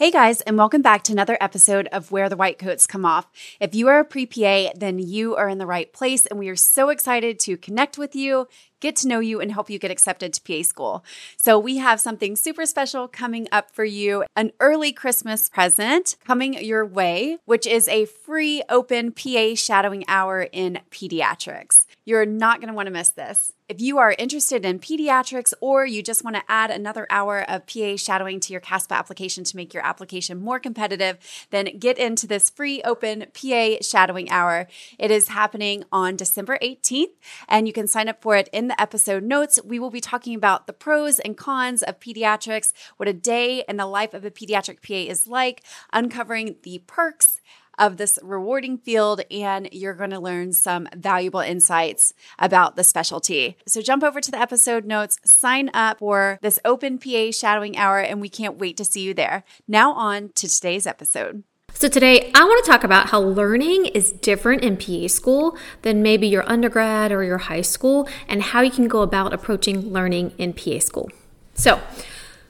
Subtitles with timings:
[0.00, 3.30] Hey guys, and welcome back to another episode of Where the White Coats Come Off.
[3.60, 6.48] If you are a pre PA, then you are in the right place, and we
[6.48, 8.48] are so excited to connect with you,
[8.80, 11.04] get to know you, and help you get accepted to PA school.
[11.36, 16.54] So, we have something super special coming up for you an early Christmas present coming
[16.54, 21.86] your way, which is a free open PA shadowing hour in pediatrics.
[22.04, 23.52] You're not going to want to miss this.
[23.68, 27.66] If you are interested in pediatrics or you just want to add another hour of
[27.68, 31.18] PA shadowing to your CASPA application to make your application more competitive,
[31.50, 34.66] then get into this free open PA shadowing hour.
[34.98, 37.12] It is happening on December 18th,
[37.48, 39.60] and you can sign up for it in the episode notes.
[39.64, 43.76] We will be talking about the pros and cons of pediatrics, what a day in
[43.76, 45.62] the life of a pediatric PA is like,
[45.92, 47.40] uncovering the perks
[47.78, 53.56] of this rewarding field, and you're going to learn some valuable insights about the specialty.
[53.66, 57.98] So jump over to the episode notes, sign up for this open PA shadowing hour,
[57.98, 59.44] and we can't wait to see you there.
[59.66, 61.42] Now, on to today's episode.
[61.72, 66.02] So, today I want to talk about how learning is different in PA school than
[66.02, 70.32] maybe your undergrad or your high school, and how you can go about approaching learning
[70.36, 71.10] in PA school.
[71.54, 71.80] So,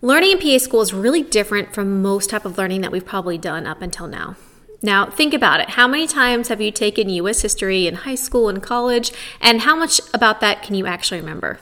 [0.00, 3.38] learning in PA school is really different from most type of learning that we've probably
[3.38, 4.36] done up until now.
[4.82, 5.70] Now, think about it.
[5.70, 9.76] How many times have you taken US history in high school and college, and how
[9.76, 11.60] much about that can you actually remember?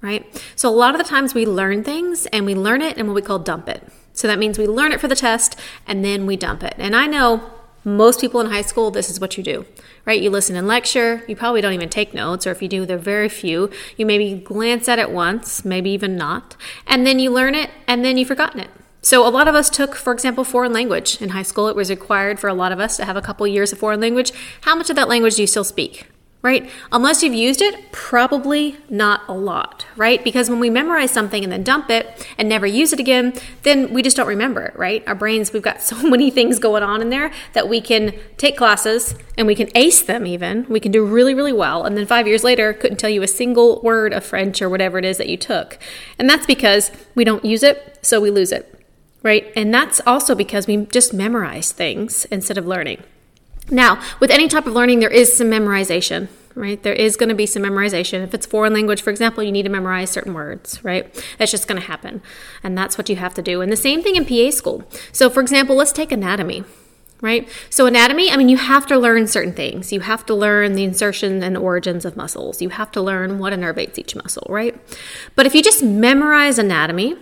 [0.00, 0.24] Right?
[0.54, 3.14] So, a lot of the times we learn things and we learn it in what
[3.14, 3.82] we call dump it.
[4.14, 6.74] So, that means we learn it for the test and then we dump it.
[6.78, 7.50] And I know
[7.84, 9.66] most people in high school, this is what you do,
[10.06, 10.20] right?
[10.20, 12.96] You listen in lecture, you probably don't even take notes, or if you do, they're
[12.96, 13.70] very few.
[13.98, 18.02] You maybe glance at it once, maybe even not, and then you learn it and
[18.02, 18.70] then you've forgotten it.
[19.02, 21.20] So, a lot of us took, for example, foreign language.
[21.20, 23.46] In high school, it was required for a lot of us to have a couple
[23.46, 24.32] years of foreign language.
[24.62, 26.06] How much of that language do you still speak?
[26.44, 26.70] Right?
[26.92, 30.22] Unless you've used it, probably not a lot, right?
[30.22, 33.94] Because when we memorize something and then dump it and never use it again, then
[33.94, 35.02] we just don't remember it, right?
[35.06, 38.58] Our brains, we've got so many things going on in there that we can take
[38.58, 40.66] classes and we can ace them even.
[40.68, 41.84] We can do really, really well.
[41.84, 44.98] And then five years later, couldn't tell you a single word of French or whatever
[44.98, 45.78] it is that you took.
[46.18, 48.70] And that's because we don't use it, so we lose it
[49.24, 49.50] right?
[49.56, 53.02] And that's also because we just memorize things instead of learning.
[53.70, 56.82] Now, with any type of learning, there is some memorization, right?
[56.82, 58.22] There is going to be some memorization.
[58.22, 61.12] If it's foreign language, for example, you need to memorize certain words, right?
[61.38, 62.22] That's just going to happen.
[62.62, 63.60] And that's what you have to do.
[63.60, 64.84] And the same thing in PA school.
[65.12, 66.64] So, for example, let's take anatomy.
[67.20, 67.48] Right?
[67.70, 69.92] So, anatomy, I mean, you have to learn certain things.
[69.94, 72.60] You have to learn the insertion and origins of muscles.
[72.60, 74.78] You have to learn what innervates each muscle, right?
[75.34, 77.16] But if you just memorize anatomy,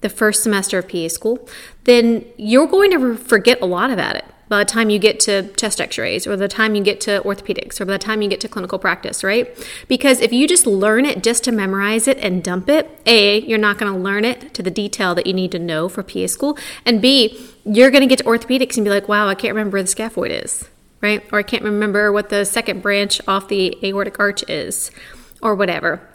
[0.00, 1.46] the first semester of PA school,
[1.84, 5.50] then you're going to forget a lot about it by the time you get to
[5.54, 8.28] chest x rays or the time you get to orthopedics or by the time you
[8.28, 9.48] get to clinical practice, right?
[9.88, 13.56] Because if you just learn it just to memorize it and dump it, A, you're
[13.56, 16.26] not going to learn it to the detail that you need to know for PA
[16.26, 16.58] school.
[16.84, 19.76] And B, you're going to get to orthopedics and be like, wow, I can't remember
[19.76, 20.68] where the scaphoid is,
[21.00, 21.24] right?
[21.32, 24.90] Or I can't remember what the second branch off the aortic arch is
[25.40, 26.06] or whatever.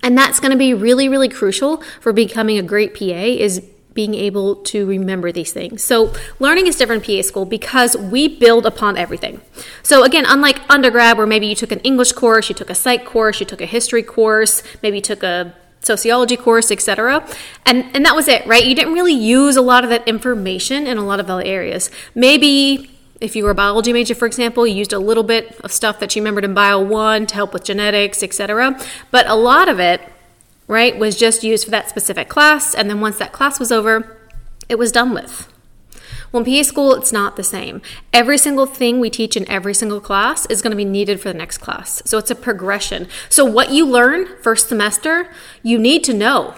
[0.00, 4.14] And that's going to be really, really crucial for becoming a great PA is being
[4.14, 5.82] able to remember these things.
[5.82, 9.40] So, learning is different in PA school because we build upon everything.
[9.82, 13.04] So, again, unlike undergrad, where maybe you took an English course, you took a psych
[13.04, 17.26] course, you took a history course, maybe you took a sociology course, etc.
[17.66, 18.64] And and that was it, right?
[18.64, 21.90] You didn't really use a lot of that information in a lot of other areas.
[22.14, 22.90] Maybe
[23.20, 26.00] if you were a biology major, for example, you used a little bit of stuff
[26.00, 28.80] that you remembered in Bio 1 to help with genetics, etc.
[29.10, 30.00] But a lot of it,
[30.70, 32.74] right, was just used for that specific class.
[32.74, 34.16] And then once that class was over,
[34.68, 35.52] it was done with.
[36.32, 37.82] Well, in PA school, it's not the same.
[38.12, 41.28] Every single thing we teach in every single class is going to be needed for
[41.28, 42.02] the next class.
[42.06, 43.08] So it's a progression.
[43.28, 45.28] So what you learn first semester,
[45.64, 46.54] you need to know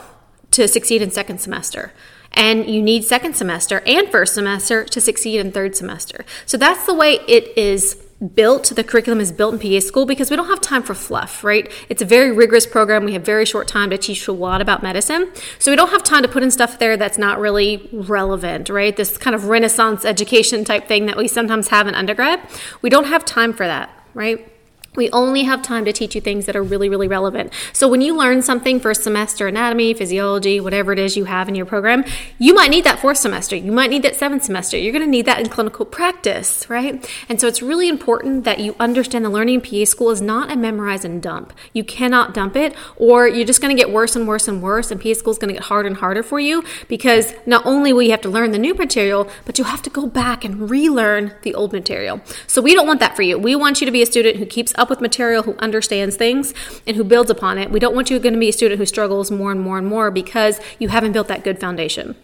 [0.50, 1.92] to succeed in second semester.
[2.32, 6.24] And you need second semester and first semester to succeed in third semester.
[6.44, 7.94] So that's the way it is
[8.34, 11.42] built, the curriculum is built in PA school because we don't have time for fluff,
[11.42, 11.70] right?
[11.88, 13.04] It's a very rigorous program.
[13.04, 15.32] We have very short time to teach a lot about medicine.
[15.58, 18.96] So we don't have time to put in stuff there that's not really relevant, right?
[18.96, 22.40] This kind of renaissance education type thing that we sometimes have in undergrad.
[22.80, 24.51] We don't have time for that, right?
[24.94, 27.50] We only have time to teach you things that are really, really relevant.
[27.72, 31.54] So when you learn something first semester, anatomy, physiology, whatever it is you have in
[31.54, 32.04] your program,
[32.38, 33.56] you might need that fourth semester.
[33.56, 34.76] You might need that seventh semester.
[34.76, 37.08] You're going to need that in clinical practice, right?
[37.30, 40.52] And so it's really important that you understand the learning in PA school is not
[40.52, 41.54] a memorize and dump.
[41.72, 44.90] You cannot dump it or you're just going to get worse and worse and worse
[44.90, 47.94] and PA school is going to get harder and harder for you because not only
[47.94, 50.68] will you have to learn the new material, but you have to go back and
[50.68, 52.20] relearn the old material.
[52.46, 53.38] So we don't want that for you.
[53.38, 56.52] We want you to be a student who keeps up with material, who understands things,
[56.86, 57.70] and who builds upon it.
[57.70, 59.86] We don't want you going to be a student who struggles more and more and
[59.86, 62.16] more because you haven't built that good foundation.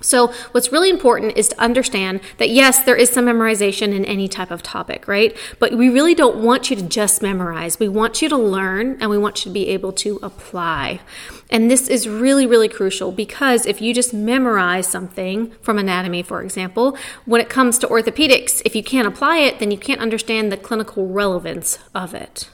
[0.00, 4.28] So, what's really important is to understand that yes, there is some memorization in any
[4.28, 5.36] type of topic, right?
[5.58, 7.78] But we really don't want you to just memorize.
[7.78, 11.00] We want you to learn and we want you to be able to apply.
[11.48, 16.42] And this is really, really crucial because if you just memorize something from anatomy, for
[16.42, 20.52] example, when it comes to orthopedics, if you can't apply it, then you can't understand
[20.52, 22.50] the clinical relevance of it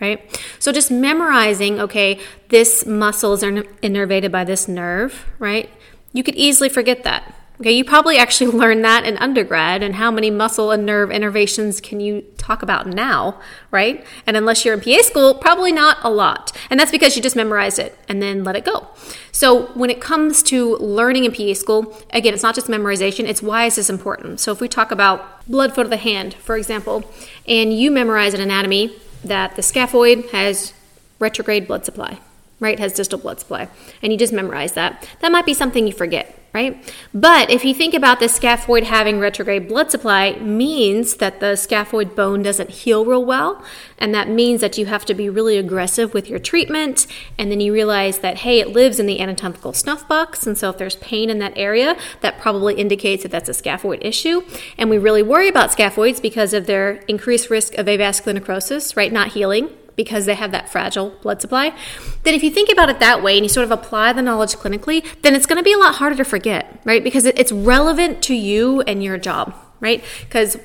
[0.00, 0.40] right?
[0.58, 2.20] So just memorizing, okay,
[2.50, 5.68] this muscle is innervated by this nerve, right?
[6.12, 7.34] You could easily forget that.
[7.60, 11.82] Okay, you probably actually learned that in undergrad, and how many muscle and nerve innervations
[11.82, 13.40] can you talk about now,
[13.70, 14.04] right?
[14.26, 16.56] And unless you're in PA school, probably not a lot.
[16.70, 18.86] And that's because you just memorized it and then let it go.
[19.32, 23.42] So when it comes to learning in PA school, again, it's not just memorization, it's
[23.42, 24.40] why is this important?
[24.40, 27.10] So if we talk about blood flow to the hand, for example,
[27.46, 30.72] and you memorize an anatomy that the scaphoid has
[31.18, 32.20] retrograde blood supply
[32.60, 33.68] right, has distal blood supply,
[34.02, 36.92] and you just memorize that, that might be something you forget, right?
[37.14, 42.16] But if you think about the scaphoid having retrograde blood supply, means that the scaphoid
[42.16, 43.62] bone doesn't heal real well,
[43.96, 47.06] and that means that you have to be really aggressive with your treatment,
[47.38, 50.70] and then you realize that, hey, it lives in the anatomical snuff box, and so
[50.70, 54.42] if there's pain in that area, that probably indicates that that's a scaphoid issue,
[54.76, 59.12] and we really worry about scaphoids because of their increased risk of avascular necrosis, right,
[59.12, 61.76] not healing, because they have that fragile blood supply,
[62.22, 64.54] then if you think about it that way and you sort of apply the knowledge
[64.54, 67.02] clinically, then it's going to be a lot harder to forget, right?
[67.02, 70.02] Because it's relevant to you and your job, right?
[70.20, 70.56] Because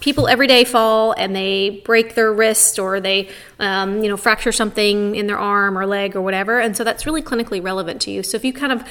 [0.00, 3.28] people every day fall and they break their wrist or they
[3.58, 7.04] um, you know fracture something in their arm or leg or whatever and so that's
[7.04, 8.82] really clinically relevant to you so if you kind of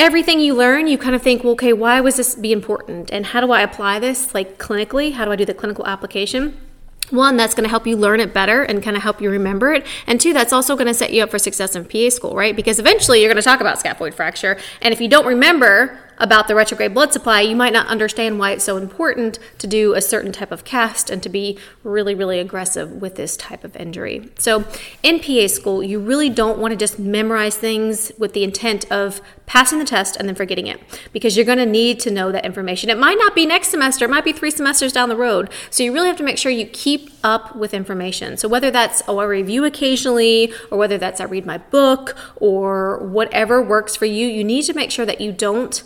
[0.00, 3.26] everything you learn you kind of think well okay why was this be important and
[3.26, 6.60] how do i apply this like clinically how do i do the clinical application
[7.10, 9.72] one that's going to help you learn it better and kind of help you remember
[9.72, 12.34] it and two that's also going to set you up for success in pa school
[12.34, 15.98] right because eventually you're going to talk about scaphoid fracture and if you don't remember
[16.18, 19.94] about the retrograde blood supply, you might not understand why it's so important to do
[19.94, 23.76] a certain type of cast and to be really, really aggressive with this type of
[23.76, 24.30] injury.
[24.38, 24.64] So,
[25.02, 29.20] in PA school, you really don't want to just memorize things with the intent of
[29.46, 30.80] passing the test and then forgetting it
[31.12, 32.90] because you're going to need to know that information.
[32.90, 35.50] It might not be next semester, it might be three semesters down the road.
[35.70, 38.36] So, you really have to make sure you keep up with information.
[38.36, 42.98] So, whether that's oh, I review occasionally, or whether that's I read my book, or
[42.98, 45.82] whatever works for you, you need to make sure that you don't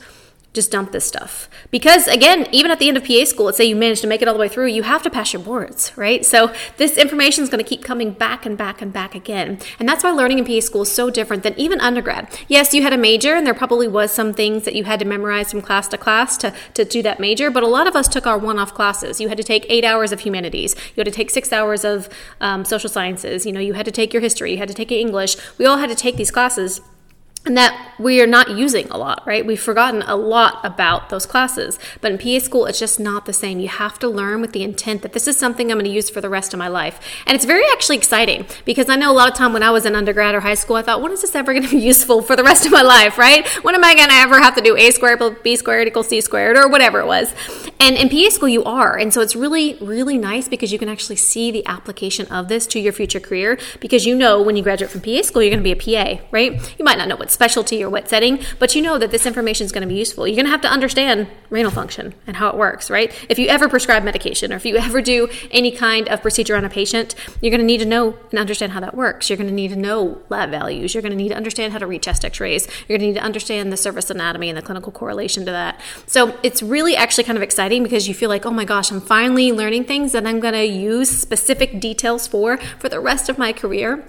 [0.52, 1.48] just dump this stuff.
[1.70, 4.20] Because again, even at the end of PA school, let's say you manage to make
[4.20, 6.26] it all the way through, you have to pass your boards, right?
[6.26, 9.60] So this information is going to keep coming back and back and back again.
[9.78, 12.36] And that's why learning in PA school is so different than even undergrad.
[12.48, 15.04] Yes, you had a major and there probably was some things that you had to
[15.06, 18.08] memorize from class to class to, to do that major, but a lot of us
[18.08, 19.20] took our one-off classes.
[19.20, 20.74] You had to take eight hours of humanities.
[20.74, 22.08] You had to take six hours of
[22.40, 23.46] um, social sciences.
[23.46, 24.52] You know, you had to take your history.
[24.52, 25.36] You had to take English.
[25.58, 26.80] We all had to take these classes
[27.46, 29.46] and that we are not using a lot, right?
[29.46, 31.78] We've forgotten a lot about those classes.
[32.02, 33.60] But in PA school, it's just not the same.
[33.60, 36.10] You have to learn with the intent that this is something I'm going to use
[36.10, 37.00] for the rest of my life.
[37.26, 39.86] And it's very actually exciting because I know a lot of time when I was
[39.86, 42.20] in undergrad or high school, I thought, when is this ever going to be useful
[42.20, 43.46] for the rest of my life, right?
[43.64, 46.08] When am I going to ever have to do a squared plus b squared equals
[46.08, 47.34] c squared or whatever it was?
[47.80, 48.98] And in PA school, you are.
[48.98, 52.66] And so it's really, really nice because you can actually see the application of this
[52.68, 55.64] to your future career because you know when you graduate from PA school, you're going
[55.64, 56.52] to be a PA, right?
[56.78, 59.64] You might not know what specialty or what setting, but you know that this information
[59.64, 60.26] is going to be useful.
[60.26, 63.12] You're going to have to understand renal function and how it works, right?
[63.28, 66.64] If you ever prescribe medication or if you ever do any kind of procedure on
[66.64, 69.28] a patient, you're going to need to know and understand how that works.
[69.28, 70.94] You're going to need to know lab values.
[70.94, 72.66] You're going to need to understand how to read chest x rays.
[72.88, 75.80] You're going to need to understand the surface anatomy and the clinical correlation to that.
[76.06, 79.00] So it's really actually kind of exciting because you feel like, oh my gosh, I'm
[79.00, 83.38] finally learning things that I'm going to use specific details for for the rest of
[83.38, 84.04] my career.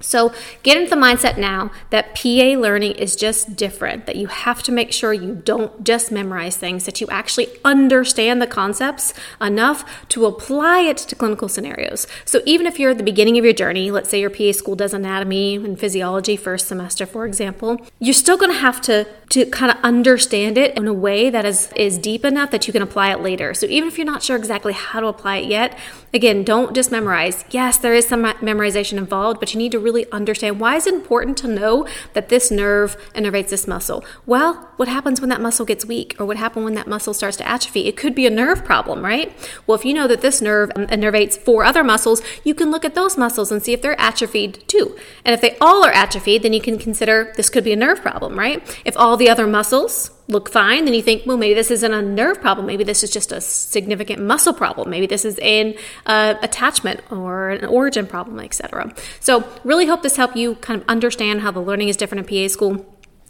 [0.00, 4.62] So get into the mindset now that PA learning is just different, that you have
[4.64, 10.06] to make sure you don't just memorize things, that you actually understand the concepts enough
[10.10, 12.06] to apply it to clinical scenarios.
[12.24, 14.76] So even if you're at the beginning of your journey, let's say your PA school
[14.76, 19.44] does anatomy and physiology first semester, for example, you're still going to have to to
[19.46, 22.82] kind of understand it in a way that is is deep enough that you can
[22.82, 23.54] apply it later.
[23.54, 25.76] So even if you're not sure exactly how to apply it yet,
[26.14, 27.44] again, don't just memorize.
[27.50, 30.94] Yes, there is some memorization involved, but you need to really understand why is it
[30.94, 34.04] important to know that this nerve innervates this muscle?
[34.26, 37.36] Well, what happens when that muscle gets weak or what happens when that muscle starts
[37.36, 37.86] to atrophy?
[37.86, 39.32] It could be a nerve problem, right?
[39.66, 42.84] Well, if you know that this nerve um, innervates four other muscles, you can look
[42.84, 44.96] at those muscles and see if they're atrophied too.
[45.24, 48.02] And if they all are atrophied, then you can consider this could be a nerve
[48.02, 48.60] problem, right?
[48.84, 52.02] If all the other muscles look fine, then you think, well, maybe this isn't a
[52.02, 52.66] nerve problem.
[52.66, 54.90] Maybe this is just a significant muscle problem.
[54.90, 58.92] Maybe this is an uh, attachment or an origin problem, etc.
[59.20, 62.48] So, really hope this helped you kind of understand how the learning is different in
[62.48, 62.84] PA school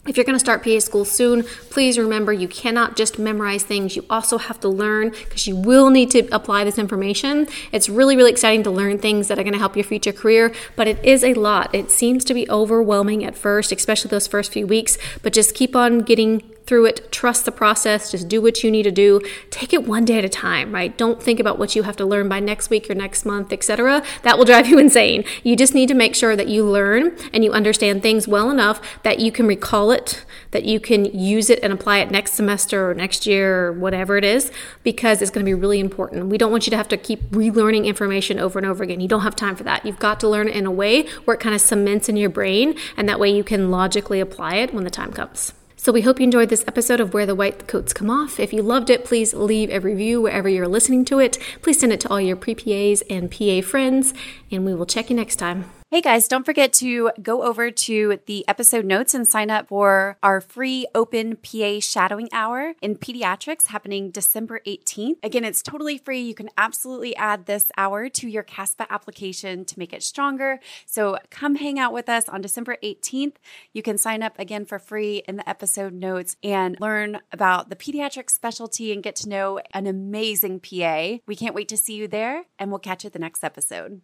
[0.07, 3.97] If you're going to start PA school soon, please remember you cannot just memorize things.
[3.97, 7.49] You also have to learn because you will need to apply this information.
[7.73, 10.55] It's really, really exciting to learn things that are going to help your future career,
[10.77, 11.75] but it is a lot.
[11.75, 15.75] It seems to be overwhelming at first, especially those first few weeks, but just keep
[15.75, 17.11] on getting through it.
[17.13, 18.11] Trust the process.
[18.11, 19.21] Just do what you need to do.
[19.51, 20.97] Take it one day at a time, right?
[20.97, 24.03] Don't think about what you have to learn by next week or next month, etc.
[24.23, 25.25] That will drive you insane.
[25.43, 28.81] You just need to make sure that you learn and you understand things well enough
[29.03, 32.91] that you can recall it, that you can use it and apply it next semester
[32.91, 34.51] or next year or whatever it is,
[34.83, 36.27] because it's going to be really important.
[36.27, 39.01] We don't want you to have to keep relearning information over and over again.
[39.01, 39.87] You don't have time for that.
[39.87, 42.31] You've got to learn it in a way where it kind of cements in your
[42.31, 45.53] brain, and that way you can logically apply it when the time comes.
[45.79, 48.41] So we hope you enjoyed this episode of Where the White Coats Come Off.
[48.41, 51.39] If you loved it, please leave a review wherever you're listening to it.
[51.61, 54.15] Please send it to all your pre PAs and PA friends,
[54.51, 55.67] and we will check you next time.
[55.89, 60.19] Hey guys, don't forget to go over to the episode notes and sign up for
[60.21, 65.19] our free open PA shadowing hour in pediatrics happening December 18th.
[65.23, 66.23] Again, it's totally free.
[66.23, 70.59] You can absolutely add this hour to your CASPA application to make it stronger.
[70.87, 73.37] So come hang out with us on December 18th.
[73.73, 77.77] You can sign up again for free in the episode notes and learn about the
[77.77, 81.19] pediatric specialty and get to know an amazing PA.
[81.29, 84.01] We can't wait to see you there, and we'll catch you at the next episode.